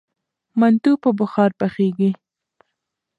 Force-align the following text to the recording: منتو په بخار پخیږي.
منتو 0.59 0.91
په 1.03 1.09
بخار 1.19 1.51
پخیږي. 1.59 2.11